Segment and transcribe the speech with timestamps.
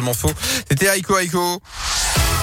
[0.00, 0.34] malheureusement faux.
[0.68, 1.60] C'était Aiko Aiko.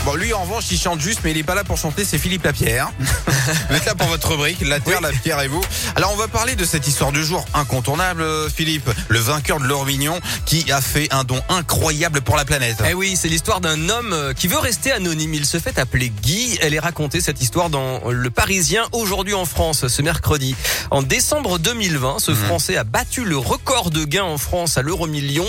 [0.06, 2.18] Bon, lui, en revanche, il chante juste, mais il est pas là pour chanter, c'est
[2.18, 2.92] Philippe Lapierre.
[3.00, 5.64] vous êtes là pour votre rubrique, La Terre, la Pierre et vous.
[5.96, 8.90] Alors, on va parler de cette histoire du jour incontournable, euh, Philippe.
[9.08, 12.78] Le vainqueur de l'or mignon qui a fait un don incroyable pour la planète.
[12.90, 15.36] Eh oui, c'est l'histoire d'un homme euh, qui veut rester anonyme.
[15.36, 16.58] Il se fait appeler Guy.
[16.62, 20.54] Elle est racontée, cette histoire, dans Le Parisien, aujourd'hui en France, ce mercredi.
[20.92, 22.38] En décembre 2020, ce Mhm.
[22.38, 25.46] Français a battu le record de gains en France à l'euro million.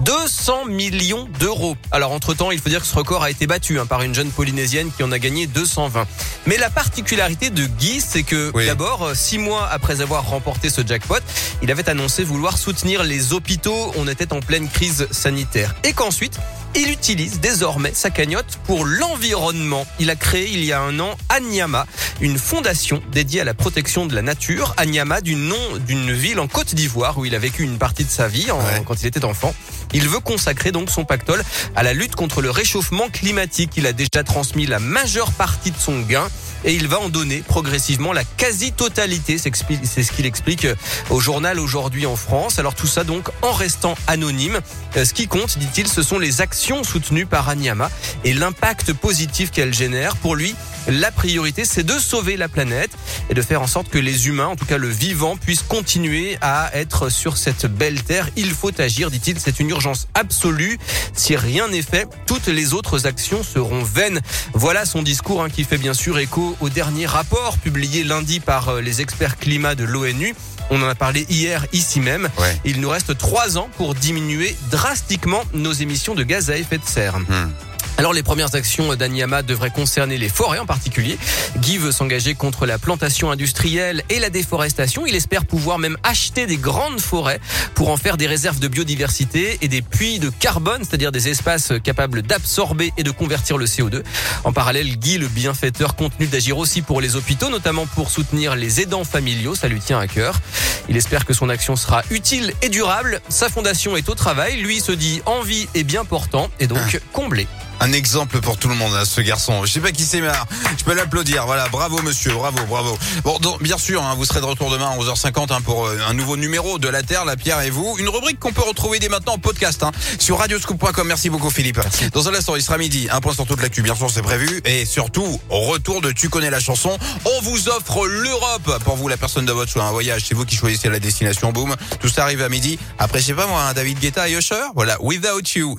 [0.00, 1.76] 200 millions d'euros.
[1.90, 4.30] Alors, entre-temps, il faut dire que ce record a été battu hein, par une jeune
[4.30, 6.06] polynésienne qui en a gagné 220.
[6.46, 8.66] Mais la particularité de Guy, c'est que Oui.
[8.66, 11.16] d'abord, euh, six mois après avoir remporté ce jackpot,
[11.60, 13.92] il avait annoncé vouloir soutenir les hôpitaux.
[13.96, 15.74] On était en pleine crise sanitaire.
[15.82, 16.38] Et qu'ensuite,
[16.74, 19.86] il utilise désormais sa cagnotte pour l'environnement.
[19.98, 21.86] Il a créé il y a un an Anyama,
[22.20, 24.74] une fondation dédiée à la protection de la nature.
[24.76, 28.10] Anyama, du nom d'une ville en Côte d'Ivoire où il a vécu une partie de
[28.10, 28.82] sa vie en- Ouais.
[28.86, 29.54] quand il était enfant.
[29.94, 31.42] Il veut consacrer donc son pactole
[31.74, 33.72] à la lutte contre le réchauffement climatique.
[33.76, 36.28] Il a déjà transmis la majeure partie de son gain
[36.64, 39.38] et il va en donner progressivement la quasi-totalité.
[39.38, 40.66] C'est ce qu'il explique
[41.10, 42.58] au journal aujourd'hui en France.
[42.58, 44.60] Alors tout ça donc en restant anonyme.
[44.96, 47.90] Euh, Ce qui compte, dit-il, ce sont les actions soutenues par Anyama
[48.24, 50.16] et l'impact positif qu'elles génèrent.
[50.16, 50.54] Pour lui,
[50.88, 52.90] la priorité, c'est de sauver la planète
[53.30, 56.38] et de faire en sorte que les humains, en tout cas le vivant, puissent continuer
[56.40, 58.28] à être sur cette belle terre.
[58.36, 60.78] Il faut agir, dit-il, c'est une urgence absolue.
[61.12, 64.20] Si rien n'est fait, toutes les autres actions seront vaines.
[64.54, 68.68] Voilà son discours hein, qui fait bien sûr écho au dernier rapport publié lundi par
[68.68, 70.34] euh, les experts climat de l'ONU.
[70.70, 72.28] On en a parlé hier ici même.
[72.38, 72.60] Ouais.
[72.64, 76.84] Il nous reste trois ans pour diminuer drastiquement nos émissions de gaz à effet de
[76.84, 77.18] serre.
[77.18, 77.50] Hmm.
[77.98, 81.18] Alors les premières actions d'Anyama devraient concerner les forêts en particulier.
[81.56, 85.04] Guy veut s'engager contre la plantation industrielle et la déforestation.
[85.04, 87.40] Il espère pouvoir même acheter des grandes forêts
[87.74, 91.72] pour en faire des réserves de biodiversité et des puits de carbone, c'est-à-dire des espaces
[91.82, 94.04] capables d'absorber et de convertir le CO2.
[94.44, 98.80] En parallèle, Guy, le bienfaiteur, continue d'agir aussi pour les hôpitaux, notamment pour soutenir les
[98.80, 99.56] aidants familiaux.
[99.56, 100.40] Ça lui tient à cœur.
[100.88, 103.20] Il espère que son action sera utile et durable.
[103.28, 104.60] Sa fondation est au travail.
[104.60, 107.46] Lui se dit en vie et bien portant et donc comblé.
[107.80, 109.64] Un exemple pour tout le monde, hein, ce garçon.
[109.64, 110.32] Je sais pas qui c'est, mais
[110.76, 111.46] je peux l'applaudir.
[111.46, 112.98] Voilà, bravo monsieur, bravo, bravo.
[113.22, 115.96] Bon, donc, bien sûr, hein, vous serez de retour demain à 11h50 hein, pour euh,
[116.08, 117.96] un nouveau numéro de La Terre, La Pierre et vous.
[118.00, 119.84] Une rubrique qu'on peut retrouver dès maintenant en podcast
[120.18, 121.06] sur radioscoop.com.
[121.06, 121.80] Merci beaucoup Philippe.
[122.12, 123.08] Dans un instant, il sera midi.
[123.12, 124.60] Un point sur toute l'actu, bien sûr, c'est prévu.
[124.64, 128.82] Et surtout, au retour de Tu connais la chanson, on vous offre l'Europe.
[128.84, 131.52] Pour vous, la personne de votre choix, un voyage, c'est vous qui choisissez la destination.
[131.52, 131.74] Boum.
[132.00, 132.78] Tout ça arrive à midi.
[132.98, 134.38] Après, je sais pas moi, David Guetta et.
[134.74, 135.76] Voilà, Without You.